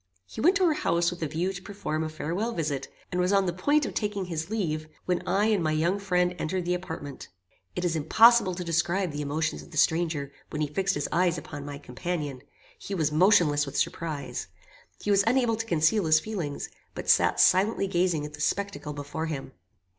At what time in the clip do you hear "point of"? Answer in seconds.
3.53-3.93